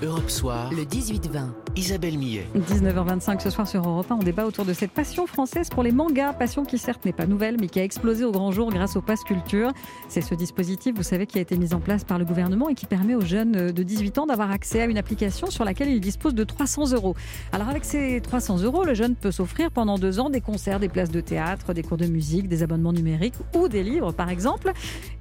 [0.00, 1.48] Europe Soir, Le 18-20.
[1.74, 2.46] Isabelle Millet.
[2.56, 5.90] 19h25 ce soir sur Europe 1, on débat autour de cette passion française pour les
[5.90, 8.96] mangas, passion qui certes n'est pas nouvelle mais qui a explosé au grand jour grâce
[8.96, 9.72] au Pass Culture.
[10.08, 12.74] C'est ce dispositif, vous savez, qui a été mis en place par le gouvernement et
[12.74, 16.00] qui permet aux jeunes de 18 ans d'avoir accès à une application sur laquelle ils
[16.00, 17.16] disposent de 300 euros.
[17.52, 20.88] Alors avec ces 300 euros, le jeune peut s'offrir pendant deux ans des concerts, des
[20.88, 24.72] places de théâtre, des cours de musique, des abonnements numériques ou des livres par exemple.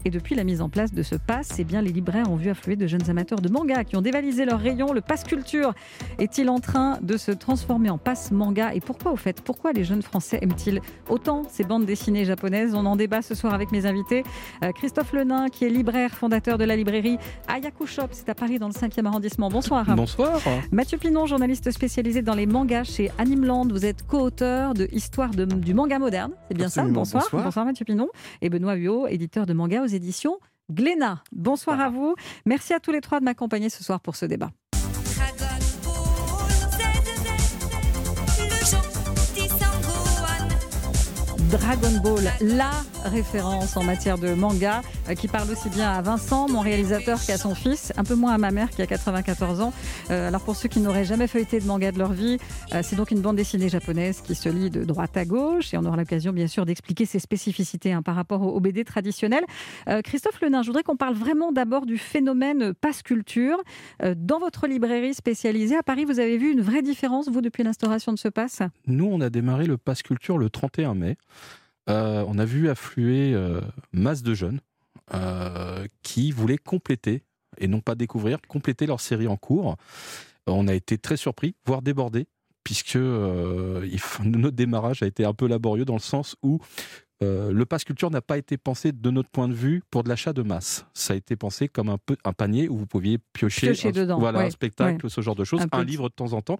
[0.05, 2.49] Et depuis la mise en place de ce pass, c'est bien les libraires ont vu
[2.49, 4.93] affluer de jeunes amateurs de manga qui ont dévalisé leur rayon.
[4.93, 5.73] Le Pass Culture
[6.19, 9.83] est-il en train de se transformer en passe manga Et pourquoi, au fait Pourquoi les
[9.83, 12.73] jeunes Français aiment-ils autant ces bandes dessinées japonaises?
[12.75, 14.23] On en débat ce soir avec mes invités.
[14.63, 18.59] Euh, Christophe Lenain, qui est libraire, fondateur de la librairie Ayaku Shop, c'est à Paris
[18.59, 19.49] dans le 5e arrondissement.
[19.49, 19.85] Bonsoir.
[19.95, 20.39] Bonsoir.
[20.71, 23.67] Mathieu Pinon, journaliste spécialisé dans les mangas chez Animeland.
[23.69, 26.31] Vous êtes co-auteur de Histoire de- du manga moderne.
[26.47, 27.05] C'est bien Absolument.
[27.05, 27.43] ça bonsoir.
[27.45, 27.65] Bonsoir.
[27.65, 28.09] Mathieu Pinon.
[28.41, 30.37] Et Benoît Huot, éditeur de manga aux éditions
[30.71, 31.23] Glénat.
[31.31, 32.15] Bonsoir à vous.
[32.45, 34.49] Merci à tous les trois de m'accompagner ce soir pour ce débat.
[41.49, 42.71] Dragon Ball, la
[43.03, 47.37] référence en matière de manga, euh, qui parle aussi bien à Vincent, mon réalisateur, qu'à
[47.37, 49.73] son fils, un peu moins à ma mère qui a 94 ans.
[50.09, 52.37] Euh, alors pour ceux qui n'auraient jamais feuilleté de manga de leur vie,
[52.73, 55.77] euh, c'est donc une bande dessinée japonaise qui se lit de droite à gauche et
[55.77, 59.43] on aura l'occasion bien sûr d'expliquer ses spécificités hein, par rapport au, au BD traditionnel.
[59.87, 63.57] Euh, Christophe Lenain, je voudrais qu'on parle vraiment d'abord du phénomène passe culture.
[64.15, 68.13] Dans votre librairie spécialisée à Paris, vous avez vu une vraie différence, vous, depuis l'instauration
[68.13, 71.17] de ce pass Nous, on a démarré le Pass Culture le 31 mai.
[71.89, 74.59] Euh, on a vu affluer euh, masse de jeunes
[75.13, 77.23] euh, qui voulaient compléter,
[77.57, 79.77] et non pas découvrir, compléter leur série en cours.
[80.47, 82.27] On a été très surpris, voire débordés,
[82.63, 83.99] puisque euh, il
[84.29, 86.59] notre démarrage a été un peu laborieux dans le sens où
[87.23, 90.09] euh, le Pass Culture n'a pas été pensé de notre point de vue pour de
[90.09, 90.85] l'achat de masse.
[90.93, 93.91] Ça a été pensé comme un, peu, un panier où vous pouviez piocher, Piocher un,
[93.91, 96.59] dedans, voilà, ouais, un spectacle, ce genre de choses, Un livre de temps en temps.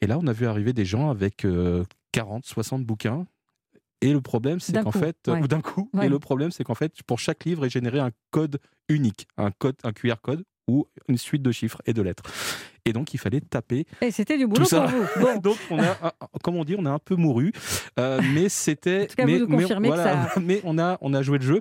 [0.00, 3.26] Et là, on a vu arriver des gens avec euh, 40, 60 bouquins.
[4.00, 5.40] Et le problème, c'est qu'en fait, ouais.
[5.40, 6.06] ou d'un coup, Ouais.
[6.06, 8.58] et le problème, c'est qu'en fait, pour chaque livre est généré un code
[8.88, 12.22] unique, un code, un QR code ou une suite de chiffres et de lettres.
[12.86, 13.86] Et donc, il fallait taper.
[14.00, 15.04] Et c'était du boulot pour vous.
[15.20, 15.38] Bon.
[15.42, 17.52] Donc, on a, comme on dit, on a un peu mouru,
[17.98, 19.02] Euh, mais c'était.
[19.04, 21.44] En tout cas, vous mais, mais- voilà, ça- mais on a, on a joué le
[21.44, 21.60] jeu,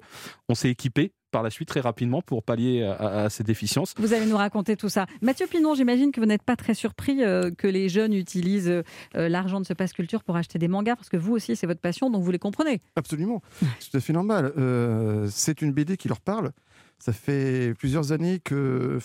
[0.49, 3.95] on s'est équipé par la suite très rapidement pour pallier à, ces déficiences.
[3.97, 5.07] Vous allez nous raconter tout ça.
[5.21, 8.83] Mathieu Pinon, j'imagine que vous n'êtes pas très surpris euh, que les jeunes utilisent euh,
[9.29, 11.81] l'argent de ce passe culture pour acheter des mangas, parce que vous aussi, c'est votre
[11.81, 12.81] passion, donc vous les comprenez.
[12.95, 13.41] Absolument,
[13.79, 14.53] c'est tout à fait normal.
[14.57, 16.51] Euh, c'est une BD qui leur parle.
[16.99, 18.99] Ça fait plusieurs années que,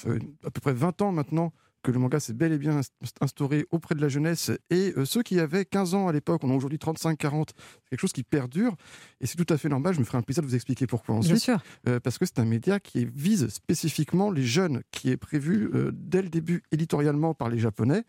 [0.45, 1.53] à peu près 20 ans maintenant,
[1.83, 2.91] que le manga s'est bel et bien inst-
[3.21, 4.51] instauré auprès de la jeunesse.
[4.71, 8.01] Et euh, ceux qui avaient 15 ans à l'époque, on a aujourd'hui 35-40, c'est quelque
[8.01, 8.75] chose qui perdure.
[9.21, 9.95] Et c'est tout à fait normal.
[9.95, 11.63] Je me ferai un plaisir de vous expliquer pourquoi Bien sûr.
[11.89, 15.91] Euh, parce que c'est un média qui vise spécifiquement les jeunes, qui est prévu euh,
[15.95, 18.03] dès le début éditorialement par les Japonais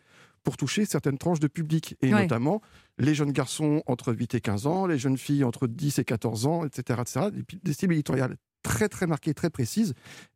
[0.44, 2.22] pour toucher certaines tranches de public, et Ouais.
[2.22, 2.62] notamment
[2.97, 6.47] les jeunes garçons entre 8 et 15 ans, les jeunes filles entre 10 et 14
[6.47, 7.00] ans, etc.
[7.01, 7.28] etc.
[7.62, 9.94] Des cibles éditoriales très très marquées, très précises,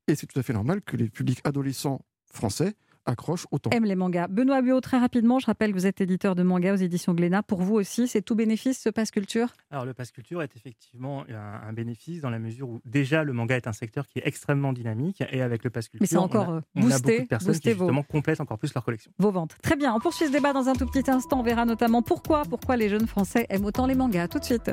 [0.08, 2.74] et c'est tout à fait normal que les publics adolescents français
[3.06, 3.70] accrochent autant.
[3.72, 4.28] Aime les mangas.
[4.28, 7.44] Benoît Buot, très rapidement, je rappelle que vous êtes éditeur de mangas aux éditions Glénat.
[7.44, 9.54] Pour vous aussi, c'est tout bénéfice ce passe culture?
[9.72, 13.34] Alors le pass culture est effectivement un, un bénéfice dans la mesure où déjà le
[13.34, 16.18] manga est un secteur qui est extrêmement dynamique et avec le pass culture, Mais c'est
[16.18, 18.74] encore on euh, a, on a boosté, beaucoup de personnes qui vos, complètent encore plus
[18.74, 19.12] leur collection.
[19.20, 19.56] vos ventes.
[19.62, 21.40] Très bien, on poursuit ce débat dans un tout petit instant.
[21.40, 24.24] On verra notamment pourquoi, pourquoi les jeunes Français aiment autant les mangas.
[24.24, 24.72] À tout de suite.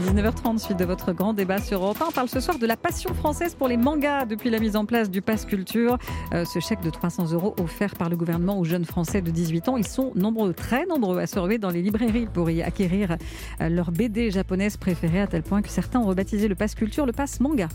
[0.00, 2.06] 19h30, suite de votre grand débat sur Europe 1.
[2.08, 4.86] On parle ce soir de la passion française pour les mangas depuis la mise en
[4.86, 5.98] place du Pass Culture.
[6.32, 9.68] Euh, ce chèque de 300 euros offert par le gouvernement aux jeunes Français de 18
[9.68, 9.76] ans.
[9.76, 13.18] Ils sont nombreux, très nombreux à se ruer dans les librairies pour y acquérir
[13.60, 17.04] euh, leur BD japonaise préférée à tel point que certains ont rebaptisé le Pass Culture
[17.04, 17.68] le Pass Manga.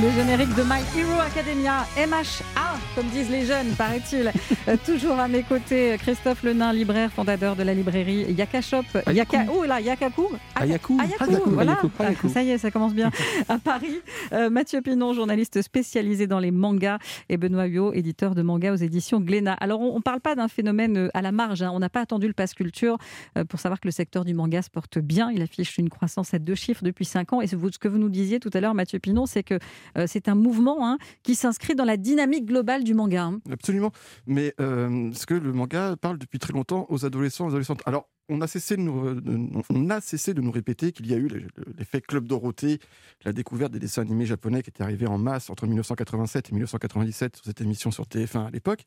[0.00, 4.32] Le générique de My Hero Academia, MHA, comme disent les jeunes, paraît-il.
[4.68, 8.84] Euh, Toujours à mes côtés, Christophe Lenain, libraire, fondateur de la librairie Yaka Shop.
[9.12, 10.22] Yaka, oh là, Yakaku
[10.54, 10.96] Ayaku.
[11.00, 11.72] Ayaku, Ayaku, voilà.
[11.98, 12.26] Ayaku.
[12.26, 13.10] Ah, Ça y est, ça commence bien.
[13.48, 13.98] À Paris,
[14.32, 18.76] euh, Mathieu Pinon, journaliste spécialisé dans les mangas, et Benoît Huot, éditeur de mangas aux
[18.76, 19.54] éditions Glénat.
[19.54, 21.62] Alors, on ne parle pas d'un phénomène euh, à la marge.
[21.62, 21.72] hein.
[21.74, 22.98] On n'a pas attendu le pass culture
[23.48, 25.30] pour savoir que le secteur du manga se porte bien.
[25.32, 27.40] Il affiche une croissance à deux chiffres depuis cinq ans.
[27.40, 29.58] Et ce que vous nous disiez tout à l'heure, Mathieu Pinon, c'est que
[30.06, 33.24] c'est un mouvement hein, qui s'inscrit dans la dynamique globale du manga.
[33.24, 33.40] hein.
[33.50, 33.92] Absolument.
[34.26, 37.82] Mais euh, ce que le manga parle depuis très longtemps aux adolescents, aux adolescentes.
[37.86, 41.14] Alors, on a cessé de nous, de- on a cessé de nous répéter qu'il y
[41.14, 42.78] a eu le- le- l'effet Club Dorothée,
[43.24, 47.36] la découverte des dessins animés japonais qui étaient arrivés en masse entre 1987 et 1997
[47.36, 48.84] sur cette émission sur TF1 à l'époque.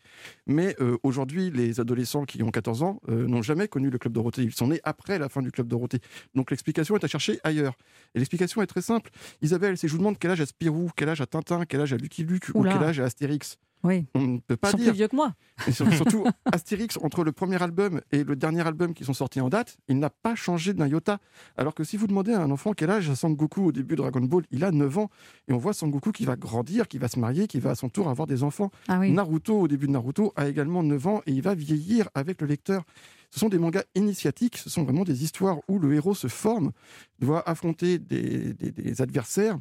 [0.48, 4.14] Mais euh, aujourd'hui, les adolescents qui ont 14 ans euh, n'ont jamais connu le Club
[4.14, 4.44] Dorothée.
[4.44, 6.00] Ils sont nés après la fin du Club Dorothée.
[6.34, 7.76] Donc l'explication est à chercher ailleurs.
[8.16, 9.12] Et l'explication est très simple.
[9.42, 11.94] Isabelle, si je vous demande quel âge a Spirou, quel âge a Tintin, quel âge
[11.94, 14.06] a Lucky Luke ou quel âge a Astérix, Oui.
[14.16, 14.88] on ne peut Ils pas sont dire.
[14.88, 15.34] plus vieux que moi.
[15.68, 19.40] Et sur- surtout, Astérix, entre le premier album et le dernier album qui sont sortis
[19.42, 21.20] en date, il n'a pas changé d'un iota.
[21.58, 24.02] Alors que si vous demandez à un enfant quel âge a Sangoku au début de
[24.02, 25.10] Dragon Ball, il a 9 ans.
[25.48, 27.90] Et on voit Sangoku qui va grandir, qui va se marier, qui va à son
[27.90, 28.72] tour avoir des enfants.
[28.88, 29.12] Ah oui.
[29.12, 32.48] Naruto, au début de Naruto, a également 9 ans et il va vieillir avec le
[32.48, 32.84] lecteur.
[33.32, 36.72] Ce sont des mangas initiatiques, ce sont vraiment des histoires où le héros se forme,
[37.20, 39.58] doit affronter des, des- des adversaires,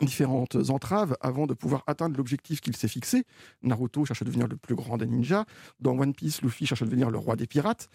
[0.00, 3.24] différentes entraves avant de pouvoir atteindre l'objectif qu'il s'est fixé.
[3.62, 5.44] Naruto cherche à devenir le plus grand des ninjas.
[5.80, 7.88] Dans One Piece, Luffy cherche à devenir le roi des pirates.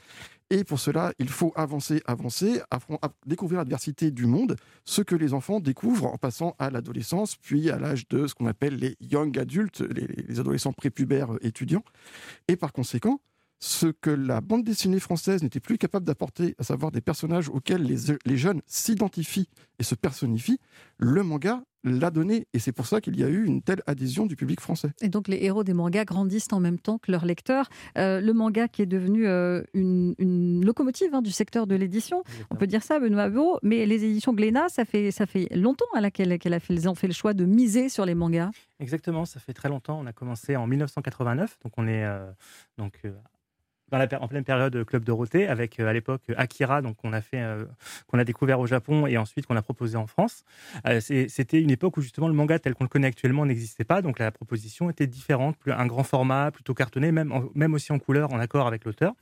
[0.49, 2.61] Et pour cela, il faut avancer, avancer,
[3.25, 7.77] découvrir l'adversité du monde, ce que les enfants découvrent en passant à l'adolescence, puis à
[7.79, 11.83] l'âge de ce qu'on appelle les young adultes, les, les adolescents prépubères étudiants.
[12.47, 13.21] Et par conséquent,
[13.61, 17.83] ce que la bande dessinée française n'était plus capable d'apporter, à savoir des personnages auxquels
[17.83, 19.47] les, les jeunes s'identifient
[19.79, 20.59] et se personnifient,
[20.97, 22.47] le manga l'a donné.
[22.53, 24.89] Et c'est pour ça qu'il y a eu une telle adhésion du public français.
[25.01, 27.69] Et donc les héros des mangas grandissent en même temps que leurs lecteurs.
[27.97, 32.23] Euh, le manga qui est devenu euh, une, une locomotive hein, du secteur de l'édition,
[32.49, 35.85] on peut dire ça, Benoît Beau, mais les éditions Glénat, ça fait, ça fait longtemps
[35.95, 38.51] à laquelle qu'elle a fait, elles ont fait le choix de miser sur les mangas.
[38.79, 39.99] Exactement, ça fait très longtemps.
[39.99, 42.31] On a commencé en 1989, donc on est euh,
[42.77, 43.01] donc
[43.91, 47.65] en pleine période Club Dorothée avec euh, à l'époque Akira, donc qu'on a fait, euh,
[48.07, 50.43] qu'on a découvert au Japon et ensuite qu'on a proposé en France.
[50.87, 54.01] Euh, C'était une époque où justement le manga tel qu'on le connaît actuellement n'existait pas,
[54.01, 57.99] donc la proposition était différente, plus un grand format, plutôt cartonné, même même aussi en
[57.99, 59.13] couleur, en accord avec l'auteur.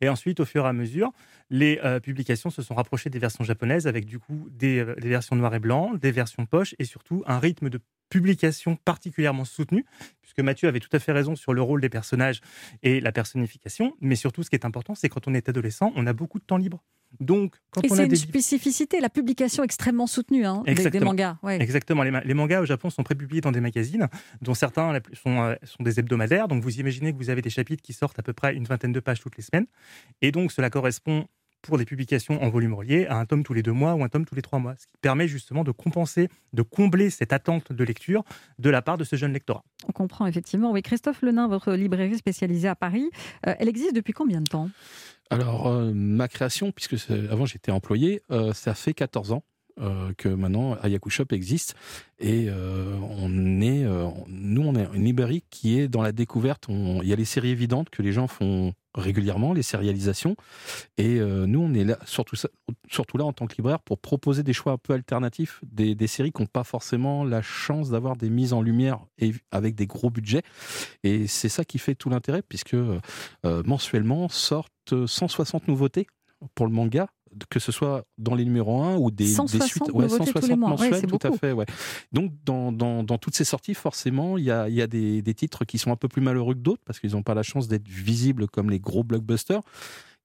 [0.00, 1.12] Et ensuite, au fur et à mesure,
[1.52, 5.36] les euh, publications se sont rapprochées des versions japonaises avec du coup des, euh, versions
[5.36, 7.78] noir et blanc, des versions poche et surtout un rythme de
[8.12, 9.86] publication particulièrement soutenu,
[10.20, 12.42] puisque Mathieu avait tout à fait raison sur le rôle des personnages
[12.82, 16.06] et la personnification, mais surtout ce qui est important, c'est quand on est adolescent, on
[16.06, 16.84] a beaucoup de temps libre.
[17.20, 21.36] Donc, quand Et c'est une des spécificité, la publication extrêmement soutenue hein, des- mangas.
[21.42, 21.60] ouais.
[21.60, 22.02] Exactement.
[22.02, 24.08] Les, ma- les mangas au Japon sont prépubliés dans des magazines,
[24.42, 26.48] dont certains sont, euh, sont des hebdomadaires.
[26.48, 28.92] Donc, vous imaginez que vous avez des chapitres qui sortent à peu près une vingtaine
[28.92, 29.66] de pages toutes les semaines.
[30.22, 31.26] Et donc, cela correspond
[31.62, 34.08] pour des publications en volume relié à un tome tous les deux mois ou un
[34.08, 34.74] tome tous les trois mois.
[34.78, 38.24] Ce qui permet justement de compenser, de combler cette attente de lecture
[38.58, 39.64] de la part de ce jeune lectorat.
[39.88, 40.72] On comprend effectivement.
[40.72, 43.10] Oui, Christophe Lenain, votre librairie spécialisée à Paris,
[43.46, 44.68] euh, elle existe depuis combien de temps?
[45.30, 49.42] Alors, euh, ma création, puisque avant j'étais employé, euh, ça fait 14 ans
[49.80, 51.74] euh, que maintenant Ayaku Shop existe.
[52.18, 56.66] Et euh, on est, euh, nous, on est une librairie qui est dans la découverte.
[56.68, 60.36] Il y a les séries évidentes que les gens font régulièrement, les sérialisations.
[60.98, 62.36] Et nous, on est là, surtout,
[63.16, 66.30] là en tant que libraire, pour proposer des choix un peu alternatifs, des, des séries
[66.30, 70.10] qui n'ont pas forcément la chance d'avoir des mises en lumière et, avec des gros
[70.10, 70.42] budgets.
[71.04, 72.76] Et c'est ça qui fait tout l'intérêt, puisque
[73.44, 76.06] mensuellement sortent 160 nouveautés
[76.54, 77.08] pour le manga,
[77.50, 80.58] que ce soit dans les numéros 1 ou des, des 160 suites.
[80.80, 81.52] Ouais, tout à fait.
[81.52, 81.66] Ouais.
[82.12, 85.22] Donc, dans, dans, dans toutes ces sorties, forcément, il y a, il y a des,
[85.22, 87.42] des titres qui sont un peu plus malheureux que d'autres, parce qu'ils n'ont pas la
[87.42, 89.60] chance d'être visibles comme les gros blockbusters.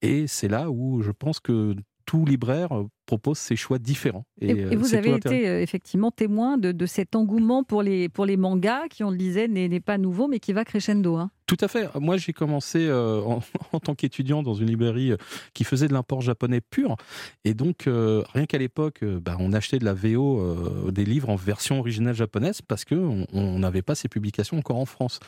[0.01, 1.75] Et c'est là où je pense que
[2.05, 2.69] tout libraire
[3.05, 4.25] propose ses choix différents.
[4.39, 8.07] Et, euh, et vous avez été euh, effectivement témoin de, de cet engouement pour les,
[8.07, 11.17] pour les mangas qui, on le disait, n'est n'est pas nouveau, mais qui va crescendo.
[11.17, 11.31] hein.
[11.47, 11.87] Tout à fait.
[11.95, 13.41] Moi, j'ai commencé euh, en,
[13.71, 15.17] en tant qu'étudiant dans une librairie euh,
[15.53, 16.97] qui faisait de l'import japonais pur.
[17.45, 21.05] Et donc, euh, rien qu'à l'époque, euh, bah, on achetait de la VO, euh, des
[21.05, 25.21] livres en version originale japonaise parce qu'on on n'avait pas ces publications encore en France.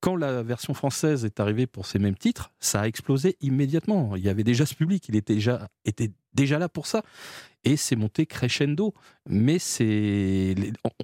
[0.00, 4.16] Quand la version française est arrivée pour ces mêmes titres, ça a explosé immédiatement.
[4.16, 7.02] Il y avait déjà ce public, il était déjà, était déjà là pour ça.
[7.64, 8.94] Et c'est monté crescendo.
[9.28, 10.54] Mais c'est,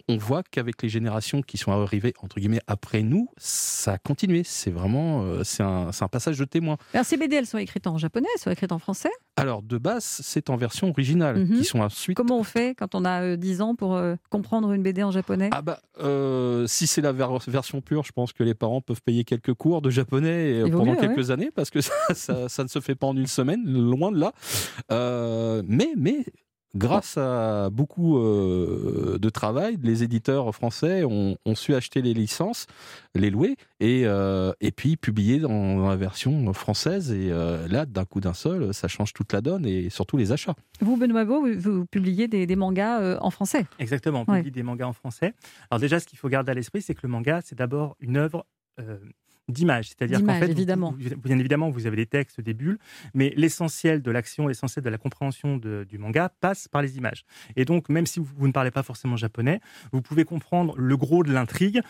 [0.09, 4.43] on- voit qu'avec les générations qui sont arrivées, entre guillemets, après nous, ça a continué.
[4.43, 6.79] C'est vraiment, euh, c'est un, passage de témoin.
[6.95, 9.11] Alors, ces BD, elles sont écrites en japonais, elles sont écrites en français?
[9.37, 11.59] Alors, de base, c'est en version originale, Mhm.
[11.59, 14.73] qui sont ensuite Comment on fait quand on a euh, 10 ans pour euh, comprendre
[14.73, 15.51] une BD en japonais?
[15.53, 19.03] Ah bah, euh, si c'est la ver- version pure, je pense que les parents peuvent
[19.03, 22.63] payer quelques cours de japonais euh, pendant mieux, quelques années, parce que ça, ça- ça
[22.65, 24.33] ne se fait pas en une semaine, loin de là.
[24.91, 25.16] Euh,
[25.67, 26.25] mais, mais
[26.75, 32.67] grâce à beaucoup euh, de travail, les éditeurs français ont, ont su acheter les licences,
[33.15, 37.13] les louer, et, euh, et puis publier dans, dans la version française.
[37.13, 40.33] Et euh, là, d'un coup d'un seul, ça change toute la donne, et surtout les
[40.33, 40.55] achats.
[40.81, 43.65] Vous, Benoît Beau, vous, vous publiez des, des mangas euh, en français?
[43.79, 44.39] Exactement, on Ouais.
[44.41, 45.33] publie des mangas en français.
[45.71, 48.19] Alors déjà, ce qu'il faut garder à l'esprit, c'est que le manga, c'est d'abord une
[48.19, 48.45] œuvre
[48.81, 48.99] euh,
[49.49, 49.89] d'images.
[49.89, 50.93] C'est-à-dire qu'en D'images, fait, vous- évidemment.
[50.99, 52.79] vous- vous- bien évidemment, vous avez des textes, des bulles,
[53.15, 57.25] mais l'essentiel de l'action, l'essentiel de la compréhension de- du manga passe par les images.
[57.57, 59.61] Et donc, même si vous, vous ne parlez pas forcément japonais,
[59.93, 61.81] vous pouvez comprendre le gros de l'intrigue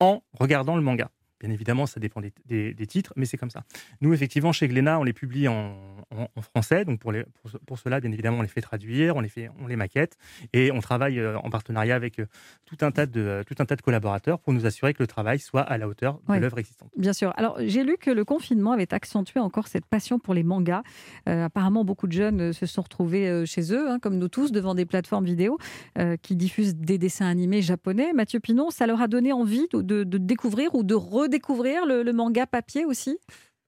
[0.00, 1.10] en regardant le manga.
[1.40, 3.62] Bien évidemment, ça dépend des, des- des titres, mais c'est comme ça.
[4.00, 5.76] Nous, effectivement, chez Glénat, on les publie en,
[6.10, 6.84] en- en français.
[6.84, 9.28] Donc, pour, les, pour, ce- pour cela, bien évidemment, on les fait traduire, on les,
[9.28, 10.16] fait, on les maquette
[10.52, 12.26] et on travaille euh, en partenariat avec euh,
[12.64, 15.38] tout un, tas de, tout un tas de collaborateurs pour nous assurer que le travail
[15.38, 16.40] soit à la hauteur de Ouais.
[16.40, 16.90] l'œuvre existante.
[16.96, 17.32] Bien sûr.
[17.36, 20.82] Alors, j'ai lu que le confinement avait accentué encore cette passion pour les mangas.
[21.28, 24.74] Euh, apparemment, beaucoup de jeunes se sont retrouvés chez eux, hein, comme nous tous, devant
[24.74, 25.56] des plateformes vidéo
[25.98, 28.12] euh, qui diffusent des dessins animés japonais.
[28.12, 32.02] Mathieu Pinon, ça leur a donné envie de, de- de découvrir ou de redécouvrir le,
[32.02, 33.18] le manga papier aussi?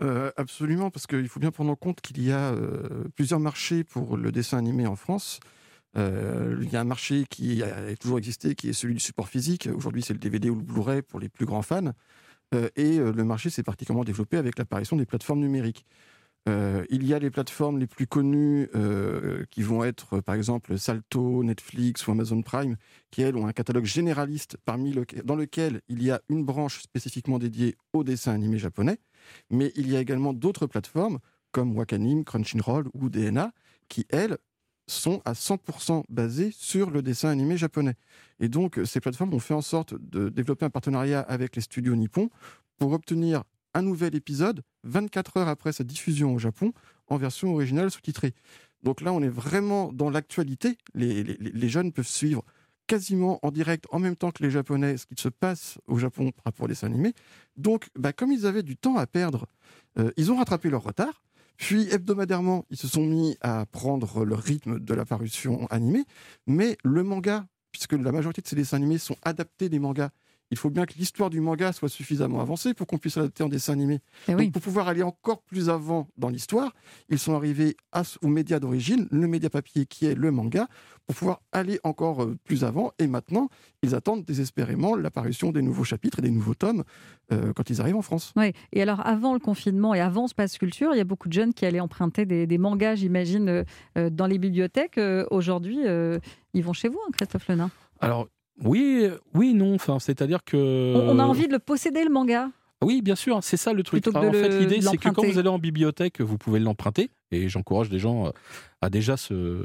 [0.03, 3.85] Euh, absolument, parce qu'il faut bien prendre en compte qu'il y a euh, plusieurs marchés
[3.85, 5.41] pour le dessin animé en France.
[5.97, 9.29] Euh, il y a un marché qui a toujours existé, qui est celui du support
[9.29, 9.69] physique.
[9.75, 11.93] Aujourd'hui, c'est le DVD ou le Blu-ray pour les plus grands fans.
[12.75, 15.87] Et le marché s'est particulièrement développé avec l'apparition des plateformes numériques.
[16.49, 20.79] Euh, il y a les plateformes les plus connues euh, qui vont être, par exemple,
[20.79, 22.77] Salto, Netflix ou Amazon Prime,
[23.11, 27.39] qui, elles, ont un catalogue généraliste parmi dans lequel il y a une branche spécifiquement
[27.39, 28.99] dédiée au dessin animé japonais.
[29.51, 31.19] Mais il y a également d'autres plateformes
[31.53, 33.53] comme Wakanim, Crunchyroll ou DNA
[33.89, 34.39] qui, elles,
[34.87, 37.95] sont à 100% basées sur le dessin animé japonais.
[38.41, 41.95] Et donc, ces plateformes ont fait en sorte de développer un partenariat avec les studios
[41.95, 42.29] nippons
[42.77, 46.73] pour obtenir un nouvel épisode 24 heures après sa diffusion au Japon
[47.09, 48.35] en version originale sous-titrée.
[48.83, 50.79] Donc là, on est vraiment dans l'actualité.
[50.95, 52.45] Les, jeunes peuvent suivre
[52.87, 56.33] quasiment en direct, en même temps que les Japonais, ce qui se passe au Japon
[56.33, 57.13] par rapport aux dessins animés.
[57.57, 59.47] Donc, bah, comme ils avaient du temps à perdre,
[59.99, 61.23] euh, ils ont rattrapé leur retard.
[61.57, 66.05] Puis, hebdomadairement, ils se sont mis à prendre le rythme de la parution animée.
[66.47, 70.11] Mais le manga, puisque la majorité de ces dessins animés sont adaptés des mangas,
[70.51, 73.49] il faut bien que l'histoire du manga soit suffisamment avancée pour qu'on puisse l'adapter en
[73.49, 74.01] dessin animé.
[74.29, 74.51] Eh Donc, oui.
[74.51, 76.75] pour pouvoir aller encore plus avant dans l'histoire,
[77.09, 80.67] ils sont arrivés à- au média d'origine, le média papier qui est le manga,
[81.07, 82.93] pour pouvoir aller encore euh, plus avant.
[82.99, 83.49] Et maintenant,
[83.83, 86.85] ils attendent désespérément l'apparition des nouveaux chapitres et des nouveaux tomes
[87.33, 88.33] euh, quand ils arrivent en France.
[88.37, 88.53] Oui.
[88.73, 91.33] Et alors, avant le confinement et avant ce passe culture, il y a beaucoup de
[91.33, 93.65] jeunes qui allaient emprunter des, des mangas, j'imagine,
[93.99, 94.99] euh, dans les bibliothèques.
[94.99, 96.19] Euh, Aujourd'hui, euh,
[96.55, 97.71] ils vont chez vous, hein, Christophe Lenain?
[98.01, 98.29] Alors,
[98.65, 99.75] oui, oui, non.
[99.75, 100.95] Enfin, c'est-à-dire que.
[100.97, 102.51] On, a envie de le posséder, le manga.
[102.83, 104.07] Oui, bien sûr, c'est ça le truc.
[104.09, 107.11] En fait, l'idée, c'est que quand vous allez en bibliothèque, vous pouvez l'emprunter.
[107.31, 108.31] Et j'encourage des gens euh,
[108.81, 109.59] à déjà se,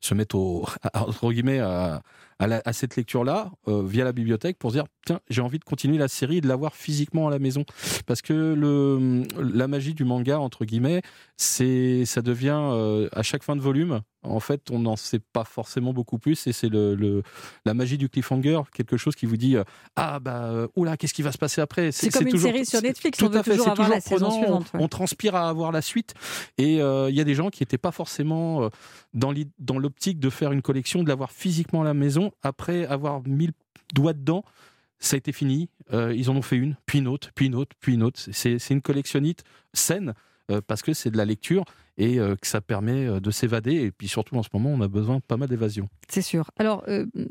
[0.00, 2.02] se mettre au, à- entre guillemets, à,
[2.38, 5.58] à la- à cette lecture-là, euh, via la bibliothèque, pour se dire tiens, j'ai envie
[5.58, 7.64] de continuer la série et de l'avoir physiquement à la maison.
[8.06, 11.02] Parce que le, la magie du manga, entre guillemets,
[11.36, 14.00] c'est, ça devient euh, à chaque fin de volume.
[14.24, 17.22] En fait, on n'en sait pas forcément beaucoup plus, et c'est le, le-
[17.64, 19.62] la magie du cliffhanger, quelque chose qui vous dit euh,
[19.94, 21.92] ah bah oula, qu'est-ce qui va se passer après?
[21.92, 24.00] C'est comme une toujours- série sur Netflix, on veut fait, toujours c'est avoir toujours la
[24.00, 24.84] saison suivante, on, ouais.
[24.84, 26.14] on transpire à avoir la suite,
[26.58, 28.68] et euh, il y a des gens qui n'étaient pas forcément
[29.14, 33.46] dans l'optique de faire une collection, de l'avoir physiquement à la maison, après avoir mis
[33.46, 33.52] le
[33.94, 34.44] doigt dedans.
[34.98, 35.68] Ça a été fini.
[35.92, 38.20] Euh, ils en ont fait une, puis une autre, puis une autre, puis une autre.
[38.32, 40.14] C'est une collectionnite saine
[40.50, 41.64] euh, parce que c'est de la lecture
[41.98, 43.74] et euh, que ça permet de s'évader.
[43.74, 45.88] Et puis surtout en ce moment, on a besoin pas mal d'évasion.
[46.08, 46.50] C'est sûr.
[46.58, 46.84] Alors,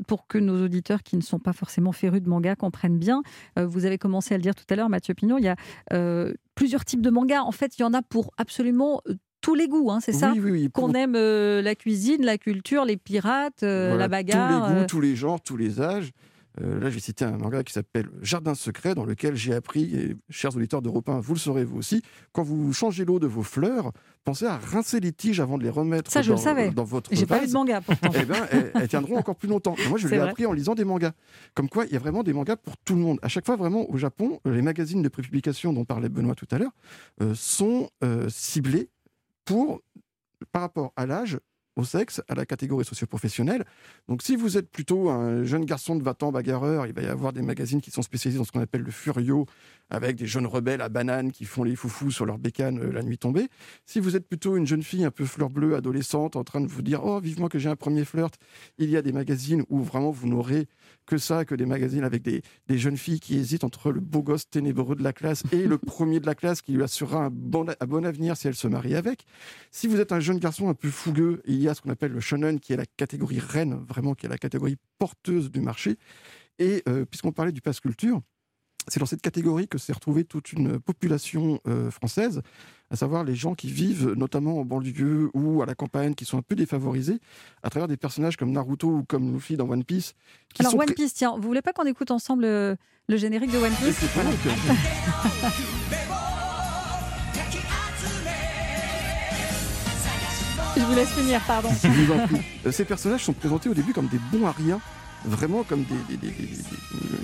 [0.06, 3.22] pour que nos auditeurs qui ne sont pas forcément férus de manga comprennent bien,
[3.56, 6.84] vous avez commencé à le dire tout à l'heure, Mathieu Pignon, il y a plusieurs
[6.84, 7.42] types de mangas.
[7.42, 9.02] En fait, il y en a pour absolument
[9.48, 10.70] tous les goûts, hein, c'est ça Oui, oui, oui.
[10.70, 14.48] Qu'on aime euh, la cuisine, la culture, les pirates, euh, Voilà, la bagarre.
[14.48, 16.10] Tous les goûts, euh, tous les genres, tous les âges.
[16.60, 20.16] Euh, là, j'ai cité un manga qui s'appelle Jardin secret, dans lequel j'ai appris, et
[20.28, 22.02] chers auditeurs d'Europe 1, vous le saurez vous aussi,
[22.32, 23.92] quand vous changez l'eau de vos fleurs,
[24.24, 26.70] pensez à rincer les tiges avant de les remettre Ça, je dans, le savais.
[26.70, 28.10] dans votre J'ai pas lu de manga pourtant.
[28.14, 29.76] Eh ben, elles, elles tiendront encore plus longtemps.
[29.84, 31.12] Et moi, je l'ai appris en lisant des mangas.
[31.54, 33.18] Comme quoi, il y a vraiment des mangas pour tout le monde.
[33.22, 36.58] À chaque fois, vraiment, au Japon, les magazines de prépublication dont parlait Benoît tout à
[36.58, 36.72] l'heure
[37.22, 38.88] euh, sont euh, ciblés
[39.48, 39.80] pour,
[40.52, 41.40] par rapport à l'âge,
[41.78, 43.64] au sexe, à la catégorie socio-professionnelle.
[44.08, 47.06] Donc, si vous êtes plutôt un jeune garçon de 20 ans bagarreur, il va y
[47.06, 49.46] avoir des magazines qui sont spécialisés dans ce qu'on appelle le furio,
[49.90, 53.02] avec des jeunes rebelles à banane qui font les foufous sur leur bécane euh, la
[53.02, 53.48] nuit tombée.
[53.86, 56.66] Si vous êtes plutôt une jeune fille un peu fleur bleue, adolescente, en train de
[56.66, 58.34] vous dire Oh, vivement que j'ai un premier flirt,
[58.78, 60.66] il y a des magazines où vraiment vous n'aurez
[61.06, 64.22] que ça, que des magazines avec des, des jeunes filles qui hésitent entre le beau
[64.22, 67.30] gosse ténébreux de la classe et le premier de la classe qui lui assurera un
[67.30, 69.24] bon, un bon avenir si elle se marie avec.
[69.70, 72.12] Si vous êtes un jeune garçon un peu fougueux, il y a ce qu'on appelle
[72.12, 75.96] le shonen, qui est la catégorie reine, vraiment, qui est la catégorie porteuse du marché.
[76.58, 78.20] Et euh, puisqu'on parlait du pass culture,
[78.88, 82.40] c'est dans cette catégorie que s'est retrouvée toute une population euh, française,
[82.90, 86.38] à savoir les gens qui vivent notamment en banlieue ou à la campagne, qui sont
[86.38, 87.20] un peu défavorisés,
[87.62, 90.14] à travers des personnages comme Naruto ou comme Luffy dans One Piece.
[90.54, 92.76] Qui Alors sont One Piece, tiens, vous voulez pas qu'on écoute ensemble le,
[93.08, 94.00] le générique de One Piece?
[100.78, 101.68] Je vous laisse finir, pardon.
[102.66, 104.80] Euh, Ces personnages sont présentés au début comme des bons à rien,
[105.24, 106.28] vraiment comme des,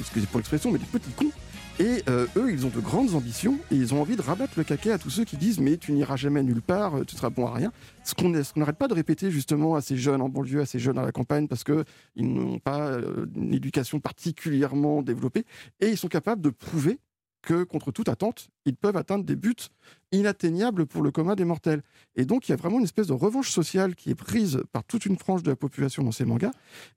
[0.00, 1.30] excusez pour l'expression, mais des petits cons.
[1.78, 4.64] Et euh, eux, ils ont de grandes ambitions et ils ont envie de rabattre le
[4.64, 7.30] caquet à tous ceux qui disent mais tu n'iras jamais nulle part, euh, tu seras
[7.30, 7.72] bon à rien.
[8.04, 10.98] Ce qu'on n'arrête pas de répéter justement à ces jeunes en banlieue, à ces jeunes
[10.98, 11.84] à la campagne, parce que
[12.16, 12.90] ils n'ont pas
[13.36, 15.44] une éducation particulièrement développée
[15.80, 16.98] et ils sont capables de prouver
[17.44, 19.54] que contre toute attente, ils peuvent atteindre des buts
[20.12, 21.82] inatteignables pour le commun des mortels.
[22.16, 24.84] Et donc, il y a vraiment une espèce de revanche sociale qui est prise par
[24.84, 26.52] toute une frange de la population dans ces mangas.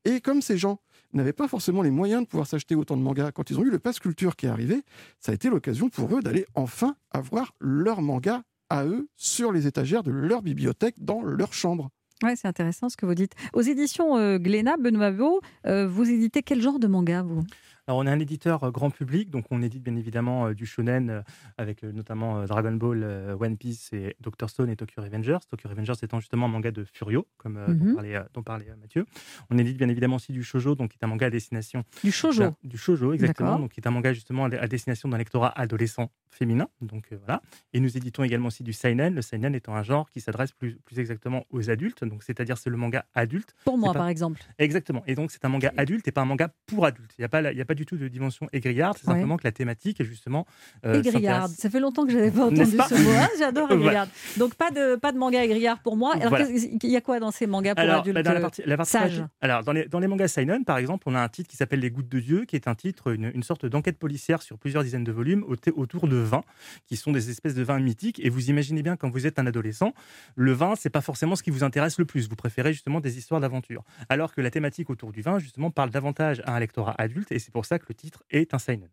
[0.06, 0.80] Et comme ces gens
[1.13, 3.70] n'avaient pas forcément les moyens de pouvoir s'acheter autant de mangas, quand ils ont eu
[3.70, 4.84] le pass culture qui est arrivé,
[5.20, 9.68] ça a été l'occasion pour eux d'aller enfin avoir leur manga à eux sur les
[9.68, 11.89] étagères de leur bibliothèque dans leur chambre.
[12.24, 13.34] Ouais, c'est intéressant ce que vous dites.
[13.54, 17.44] Aux éditions euh, Glénat, Benoît Beau, euh, vous éditez quel genre de manga, vous?
[17.89, 20.65] Alors, on est un éditeur euh, grand public, donc on édite bien évidemment euh, du
[20.65, 21.22] shonen euh,
[21.58, 23.01] avec notamment Dragon Ball,
[23.39, 25.38] One Piece et Doctor Stone et Tokyo Revengers.
[25.50, 27.77] Tokyo Revengers étant justement un manga de Furio, comme Mhm.
[27.88, 29.06] dont parlait, dont parlait, Mathieu.
[29.50, 32.12] On édite bien évidemment aussi du shoujo, donc qui est un manga à destination Du
[32.12, 32.41] shoujo.
[32.44, 36.12] d'un- du shoujo exactement, donc qui est un manga justement à destination d'un lectorat adolescent
[36.29, 36.67] féminin.
[36.82, 37.41] Donc euh, voilà.
[37.72, 39.15] Et nous éditons également aussi du seinen.
[39.15, 42.70] Le seinen étant un genre qui s'adresse plus, plus exactement aux adultes, donc c'est-à-dire c'est
[42.70, 43.56] le manga adulte.
[43.63, 44.41] Pour moi, pas- par exemple.
[44.60, 45.03] Exactement.
[45.08, 47.13] Et donc, c'est un manga adulte et pas un manga pour adultes.
[47.17, 48.98] Il n'y a, pas il y a pas du tout de dimension aigriarde.
[49.00, 49.13] C'est Ouais.
[49.13, 50.46] simplement que la thématique est justement.
[50.86, 51.01] euh,
[51.48, 53.10] Ça fait longtemps que je n'avais pas entendu pas ce mot.
[53.12, 53.29] hein.
[53.39, 53.72] J'adore.
[53.72, 54.10] Aigriarde.
[54.38, 56.13] Donc, pas de, pas de manga Aigriarde pour moi.
[56.15, 56.48] Alors, Voilà.
[56.50, 58.75] il y a quoi dans ces mangas pour Alors, adultes bah, dans la partie, la
[58.77, 61.50] partie sages Alors, dans les, dans les mangas Seinen, par exemple, on a un titre
[61.50, 64.41] qui s'appelle Les Gouttes de Dieu, qui est un titre, une, une sorte d'enquête policière
[64.41, 66.43] sur plusieurs dizaines de volumes au- autour de vins,
[66.88, 68.19] qui sont des espèces de vins mythiques.
[68.24, 69.93] Et vous imaginez bien, quand vous êtes un adolescent,
[70.36, 72.27] le vin, c'est pas forcément ce qui vous intéresse le plus.
[72.29, 73.84] Vous préférez justement des histoires d'aventure.
[74.10, 77.39] Alors que la thématique autour du vin, justement, parle davantage à un lectorat adulte, et
[77.39, 78.90] c'est pour ça que le titre est un Seinen.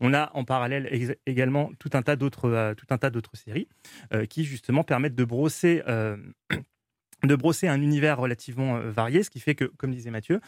[0.00, 3.68] On a en parallèle également tout un tas d'autres euh, tout un tas d'autres séries
[4.12, 6.16] euh, qui justement permettent de brosser euh,
[7.24, 10.38] de brosser un univers relativement varié, ce qui fait que, comme disait Mathieu,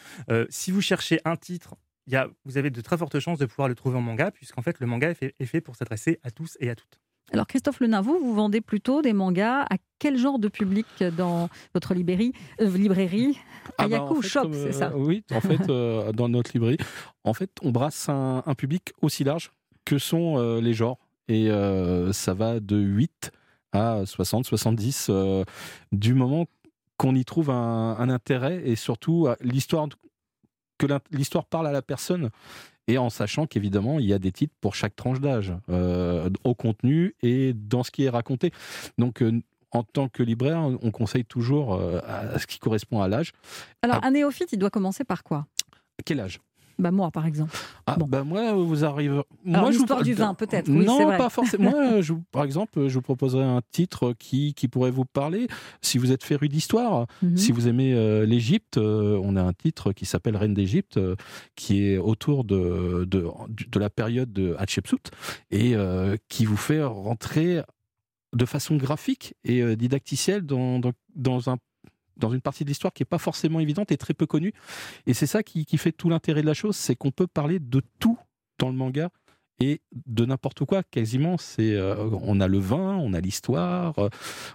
[0.49, 3.67] si vous cherchez un titre, y a, vous avez de très fortes chances de pouvoir
[3.67, 6.69] le trouver en manga, puisqu'en fait le manga est fait pour s'adresser à tous et
[6.69, 7.01] à toutes.
[7.31, 10.85] Alors, Christophe Lenain, vous, vous vendez plutôt des mangas à quel genre de public
[11.17, 13.37] dans votre librairie, euh, librairie
[13.77, 16.51] Ah bah, Ayaku en fait, Shop, c'est euh, ça Oui, en fait, euh, dans notre
[16.53, 16.77] librairie,
[17.23, 19.51] en fait, on brasse un, un public aussi large
[19.85, 20.97] que sont euh, les genres.
[21.27, 21.49] Et
[22.11, 23.31] ça va de 8
[23.71, 25.43] à 60, 70, euh,
[25.91, 26.47] du moment
[26.97, 29.87] qu'on y trouve un, un intérêt et surtout l'histoire
[30.79, 32.29] que l'histoire parle à la personne
[32.87, 36.55] et en sachant qu'évidemment il y a des titres pour chaque tranche d'âge euh, au
[36.55, 38.51] contenu et dans ce qui est raconté.
[38.97, 39.39] Donc euh,
[39.71, 43.33] en tant que libraire on conseille toujours euh, à ce qui correspond à l'âge.
[43.83, 44.07] Alors, Ah.
[44.07, 45.45] un néophyte, il doit commencer par quoi?
[46.05, 46.39] Quel âge?
[46.79, 47.55] Bah, Moi, par exemple.
[47.85, 48.07] ah, Bon.
[48.07, 51.71] bah moi vous arrivez Alors, moi je vous- du vin, peut-être, oui, non pas forcément
[51.71, 55.47] moi je vous- par exemple je vous proposerai un titre qui, qui pourrait vous parler
[55.81, 57.37] si vous êtes féru d'histoire Mhm.
[57.37, 61.15] Si vous aimez euh, l'Égypte, euh, on a un titre qui s'appelle Reine d'Égypte, euh,
[61.55, 65.11] qui est autour de, de, de la période de Hatshepsut
[65.51, 67.61] et euh, qui vous fait rentrer
[68.35, 71.57] de façon graphique et euh, didacticielle dans, dans, dans un
[72.19, 74.53] dans une partie de l'histoire qui n'est pas forcément évidente et très peu connue.
[75.07, 77.59] Et c'est ça qui, qui fait tout l'intérêt de la chose, c'est qu'on peut parler
[77.59, 78.17] de tout
[78.59, 79.09] dans le manga
[79.61, 81.37] et de n'importe quoi quasiment.
[81.37, 84.09] C'est, euh, on a le vin, on a l'histoire, euh,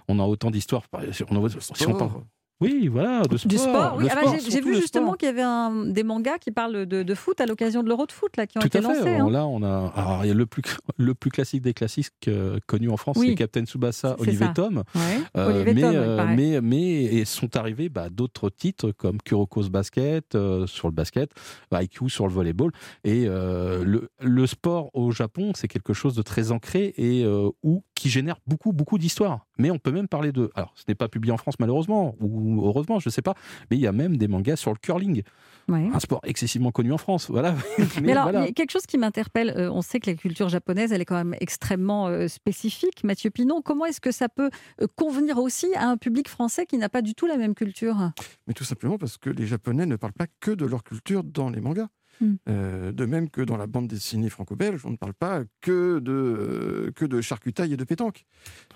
[0.07, 0.83] on a autant d'histoires.
[1.11, 2.23] Si on, si on parle- Sport.
[2.61, 3.49] Oui, voilà, de sport.
[3.49, 4.07] Du sport, oui.
[4.09, 7.13] Ah bah, j'ai- vu justement qu'il y avait un- des mangas qui parlent de, de
[7.15, 8.87] foot à l'occasion de l'Euro de foot là, qui ont Tout été à fait.
[8.87, 9.09] lancés.
[9.15, 9.29] Hein.
[9.29, 10.61] Là, on a alors, il y a le plus
[10.97, 13.27] le plus classique des classiques euh, connus en France, Oui.
[13.29, 14.47] c'est Captain Tsubasa, Olivier.
[14.55, 14.83] Tom.
[14.95, 15.01] Ouais.
[15.37, 19.69] Euh, Olivier mais, Tom, euh, mais, mais et sont arrivés bah, d'autres titres comme Kuroko's
[19.69, 21.31] Basket sur le basket,
[21.73, 22.71] IQ sur le volleyball.
[23.03, 27.25] Et le, le sport au Japon, c'est quelque chose de très ancré et
[27.63, 29.45] où, qui génère beaucoup, beaucoup d'histoires.
[29.57, 30.51] Mais on peut même parler de.
[30.53, 33.33] Alors, ce n'est pas publié en France malheureusement, ou heureusement, je ne sais pas,
[33.71, 35.23] mais il y a même des mangas sur le curling,
[35.67, 35.89] Ouais.
[35.91, 37.27] un sport excessivement connu en France.
[37.31, 37.55] Voilà.
[38.03, 38.41] Mais, alors, voilà.
[38.41, 41.01] il y a quelque chose qui m'interpelle, euh, on sait que la culture japonaise, elle
[41.01, 43.03] est quand même extrêmement euh, spécifique.
[43.03, 46.77] Mathieu Pinon, comment est-ce que ça peut euh, convenir aussi à un public français qui
[46.77, 48.11] n'a pas du tout la même culture?
[48.45, 51.49] Mais tout simplement parce que les Japonais ne parlent pas que de leur culture dans
[51.49, 51.87] les mangas.
[52.21, 52.35] Hmm.
[52.47, 56.11] Euh, de même que dans la bande dessinée franco-belge, on ne parle pas que de,
[56.11, 58.25] euh, que de charcutaille et de pétanque,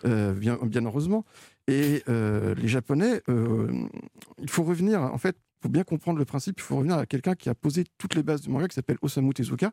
[0.05, 1.25] euh, bien, heureusement.
[1.67, 6.59] Et les Japonais, il faut revenir, en fait, faut bien comprendre le principe.
[6.59, 8.97] Il faut revenir à quelqu'un qui a posé toutes les bases du manga, qui s'appelle
[9.01, 9.71] Osamu Tezuka,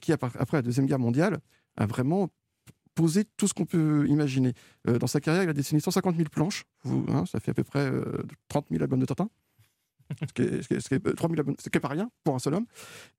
[0.00, 1.38] qui, après la Deuxième Guerre mondiale,
[1.76, 2.30] a vraiment
[2.96, 4.54] posé tout ce qu'on peut imaginer.
[4.84, 6.64] Dans sa carrière, il a dessiné 150 000 planches.
[7.08, 9.28] Hein, ça fait à peu près euh, 30 000 albums de Tintin.
[10.28, 11.80] Ce qui est, ce qui est- ce qui est- 3 000 albums, ce qui est
[11.80, 12.66] pas rien pour un seul homme.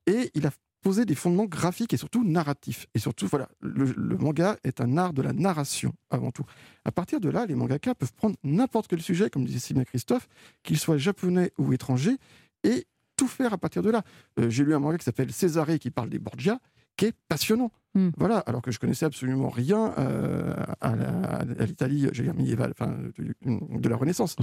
[0.06, 2.86] Et il a posé des fondements graphiques et surtout narratifs.
[2.94, 6.46] Et surtout, voilà, le, manga est un art de la narration avant tout.
[6.86, 10.28] À partir de là, les mangaka peuvent prendre n'importe quel sujet, comme disait bien Christophe,
[10.64, 12.16] qu'il soit japonais ou étranger,
[12.64, 12.86] et
[13.18, 14.04] tout faire à partir de là.
[14.40, 16.60] Euh, J'ai lu un manga qui s'appelle Césarée, qui parle des Borgia,
[16.98, 17.72] qui est passionnant.
[17.94, 18.10] Hmm.
[18.18, 23.80] Voilà, alors que je connaissais absolument rien euh, à, l'Italie, j'ai dire médiévale, enfin, de,
[23.80, 24.36] de la Renaissance.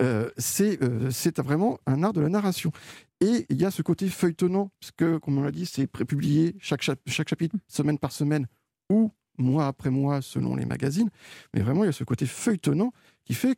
[0.00, 2.72] Euh, c'est euh, c'est vraiment un art de la narration.
[3.20, 6.56] Et il y a ce côté feuilletonnant, parce que, comme on l'a dit, c'est prépublié
[6.60, 8.46] chaque, chaque chapitre, semaine par semaine,
[8.90, 11.10] ou mois après mois, selon les magazines.
[11.52, 12.92] Mais vraiment, il y a ce côté feuilletonnant
[13.24, 13.54] qui fait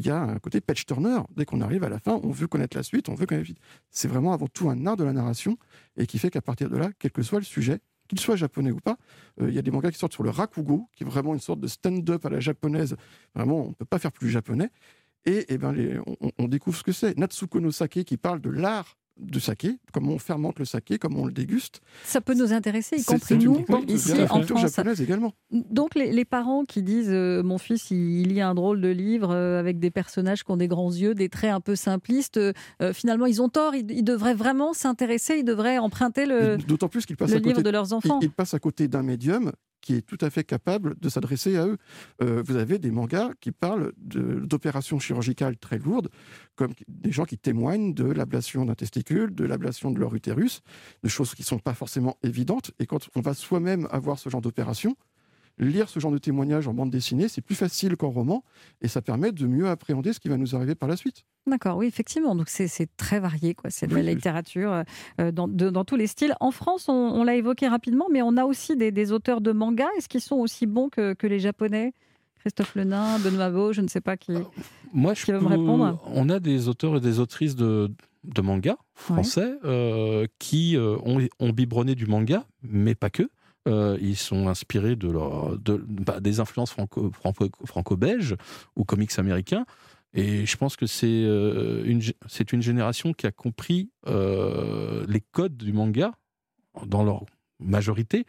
[0.00, 1.20] qu'il y a un côté patch turner.
[1.36, 3.54] Dès qu'on arrive à la fin, on veut connaître la suite, on veut connaître la
[3.54, 3.60] suite.
[3.90, 5.58] C'est vraiment avant tout un art de la narration,
[5.96, 8.70] et qui fait qu'à partir de là, quel que soit le sujet, qu'il soit japonais
[8.70, 8.96] ou pas,
[9.40, 11.40] euh, il y a des mangas qui sortent sur le rakugo, qui est vraiment une
[11.40, 12.96] sorte de stand-up à la japonaise.
[13.34, 14.70] Vraiment, on ne peut pas faire plus japonais.
[15.24, 17.16] Et, eh ben, on, on découvre ce que c'est.
[17.16, 21.20] Natsuko no Sake qui parle de l'art de saké, comment on fermente le saké, comment
[21.22, 21.80] on le déguste.
[22.04, 24.60] Ça peut nous intéresser, y compris nous, ici en France.
[24.60, 25.32] japonaise également.
[25.50, 29.30] Donc les, les parents qui disent euh, mon fils il, lit un drôle de livre
[29.30, 32.52] euh, avec des personnages qui ont des grands yeux, des traits un peu simplistes, euh,
[32.92, 37.08] finalement ils ont tort, ils, ils devraient vraiment s'intéresser, ils devraient emprunter le, D'autant plus
[37.08, 38.18] le à côté livre de leurs enfants.
[38.20, 41.58] il, il passe à côté d'un médium qui est tout à fait capable de s'adresser
[41.58, 41.76] à eux.
[42.22, 46.08] Euh, vous avez des mangas qui parlent d'opérations chirurgicales très lourdes,
[46.54, 50.62] comme des gens qui témoignent de l'ablation d'un testicule, de l'ablation de leur utérus,
[51.02, 52.70] de choses qui ne sont pas forcément évidentes.
[52.78, 54.96] Et quand on va soi-même avoir ce genre d'opération,
[55.58, 58.44] lire ce genre de témoignages en bande dessinée, c'est plus facile qu'en roman,
[58.80, 61.24] et ça permet de mieux appréhender ce qui va nous arriver par la suite.
[61.46, 62.34] D'accord, oui, effectivement.
[62.36, 63.70] Donc c'est très varié, quoi.
[63.70, 64.84] C'est de la littérature
[65.20, 66.34] euh, dans, de- dans tous les styles.
[66.40, 69.50] En France, on, on l'a évoqué rapidement, mais on a aussi des, des auteurs de
[69.52, 69.86] manga.
[69.98, 71.94] Est-ce qu'ils sont aussi bons que, que les Japonais?
[72.40, 74.32] Christophe Lenain, Benoît Beau, je ne sais pas qui.
[74.92, 77.90] Moi, je me peux- répondre On a des auteurs et des autrices de,
[78.24, 83.28] de manga français euh, qui euh, ont, ont biberonné du manga, mais pas que.
[83.68, 88.34] Euh, ils sont inspirés de, leur, de bah, des influences franco- franco- franco-belges
[88.74, 89.64] ou comics américains.
[90.14, 95.20] Et je pense que c'est euh, une, c'est une génération qui a compris euh, les
[95.20, 96.12] codes du manga
[96.86, 97.24] dans leur
[97.60, 98.26] majorité,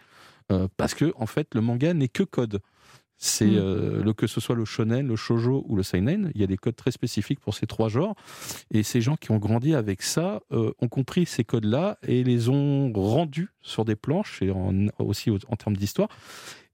[0.51, 2.59] euh, parce que en fait, le manga n'est que code.
[3.17, 3.55] C'est Mm.
[3.57, 6.47] euh, le que ce soit le shonen, le shojo ou le seinen, il y a
[6.47, 8.15] des codes très spécifiques pour ces trois genres.
[8.71, 12.49] Et ces gens qui ont grandi avec ça euh, ont compris ces codes-là et les
[12.49, 16.09] ont rendus sur des planches et en- aussi au- en termes d'histoire.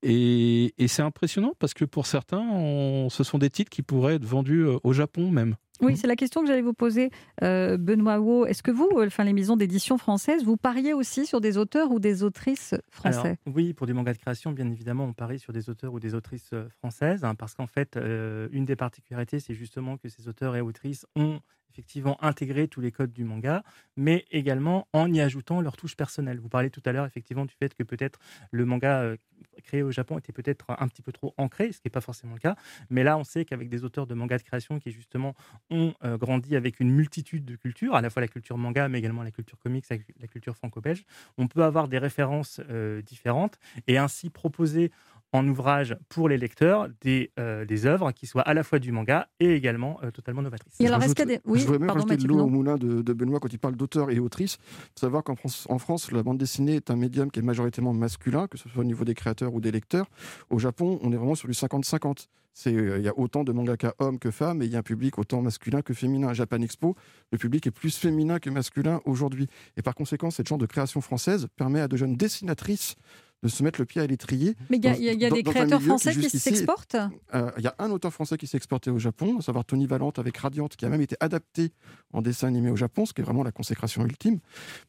[0.01, 4.15] Et, et c'est impressionnant parce que pour certains, on- ce sont des titres qui pourraient
[4.15, 5.55] être vendus euh, au Japon même.
[5.81, 7.09] Oui, c'est la question que j'allais vous poser,
[7.41, 8.45] euh, Benoît Wo.
[8.45, 11.99] Est-ce que vous, enfin les maisons d'édition françaises, vous pariez aussi sur des auteurs ou
[11.99, 15.53] des autrices Alors, français oui, pour du manga de création, bien évidemment, on parie sur
[15.53, 19.39] des auteurs ou des autrices euh, françaises, hein, parce qu'en fait, euh, une des particularités,
[19.39, 21.39] c'est justement que ces auteurs et autrices ont
[21.71, 23.63] effectivement intégré tous les codes du manga,
[23.97, 26.39] mais également en y ajoutant leur touche personnelle.
[26.39, 28.19] Vous parlez tout à l'heure effectivement du fait que peut-être
[28.51, 29.17] le manga euh,
[29.63, 32.33] créé au Japon était peut-être un petit peu trop ancré, ce qui n'est pas forcément
[32.33, 32.55] le cas.
[32.89, 35.35] Mais là, on sait qu'avec des auteurs de manga de création qui justement
[35.69, 38.99] ont euh, grandi avec une multitude de cultures, à la fois la culture manga, mais
[38.99, 41.03] également la culture comics, la- la culture franco-belge,
[41.37, 44.91] on peut avoir des références euh, différentes et ainsi proposer
[45.31, 48.91] en ouvrage pour les lecteurs des, euh, des œuvres qui soient à la fois du
[48.91, 50.73] manga et également euh, totalement novatrices.
[50.79, 51.39] Et Je alors, est-ce rajoute- des...
[51.45, 53.59] Oui, je voudrais même pardon, rajouter de l'eau au moulin de, de Benoît quand il
[53.59, 54.57] parle d'auteur et autrice.
[54.95, 57.93] De savoir qu'en France, en France, la bande dessinée est un médium qui est majoritairement
[57.93, 60.07] masculin, que ce soit au niveau des créateurs ou des lecteurs.
[60.49, 62.27] Au Japon, on est vraiment sur du 50-50.
[62.51, 64.79] C'est, euh, Il y a autant de mangaka hommes que femmes et il y a
[64.79, 66.29] un public autant masculin que féminin.
[66.29, 66.95] À Japan Expo,
[67.31, 69.47] le public est plus féminin que masculin aujourd'hui.
[69.77, 72.95] Et par conséquent, cette genre de création française permet à de jeunes dessinatrices
[73.43, 74.55] de se mettre le pied à l'étrier.
[74.69, 75.85] Mais il y a, Dans- il y a- il y a dans- des créateurs qui,
[75.85, 76.95] français qui s'exportent
[77.33, 79.87] Euh, Il y a un auteur français qui s'est exporté au Japon, à savoir Tony
[79.87, 81.71] Valente avec Radiante, qui a même été adapté
[82.13, 84.39] en dessin animé au Japon, ce qui est vraiment la consécration ultime.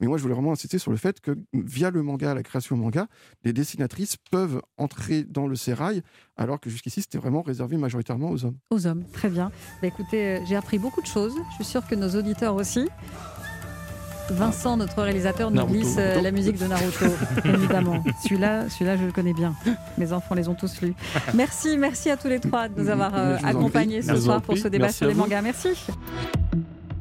[0.00, 2.76] Mais moi, je voulais vraiment insister sur le fait que via le manga, la création
[2.76, 3.06] manga,
[3.44, 6.02] les dessinatrices peuvent entrer dans le sérail,
[6.36, 8.56] alors que jusqu'ici, c'était vraiment réservé majoritairement aux hommes.
[8.70, 9.04] aux hommes.
[9.12, 9.50] Très bien.
[9.82, 11.34] Bah, écoutez, euh, j'ai appris beaucoup de choses.
[11.50, 12.88] Je suis sûre que nos auditeurs aussi.
[14.30, 15.74] Vincent, notre réalisateur, nous Naruto.
[15.74, 17.06] glisse euh, la musique de Naruto,
[17.44, 18.02] évidemment.
[18.22, 19.54] Celui-là, celui-là, je le connais bien.
[19.98, 20.94] Mes enfants les ont tous lus.
[21.34, 24.68] Merci, merci à tous les trois de nous avoir euh, accompagnés ce soir pour ce
[24.68, 25.42] débat Merci sur les mangas.
[25.42, 25.68] Merci.